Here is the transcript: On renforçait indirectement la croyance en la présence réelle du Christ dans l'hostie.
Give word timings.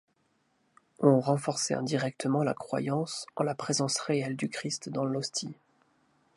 On 0.97 1.19
renforçait 1.19 1.75
indirectement 1.75 2.41
la 2.43 2.55
croyance 2.55 3.27
en 3.35 3.43
la 3.43 3.53
présence 3.53 3.99
réelle 3.99 4.35
du 4.35 4.49
Christ 4.49 4.89
dans 4.89 5.05
l'hostie. 5.05 5.53